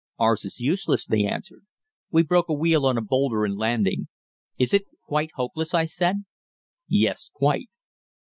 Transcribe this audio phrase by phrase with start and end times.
[0.17, 1.63] "Ours is useless," they answered.
[2.09, 4.07] "We broke a wheel on a boulder in landing."
[4.57, 6.25] "Is it quite hopeless?" I said.
[6.87, 7.69] "Yes, quite."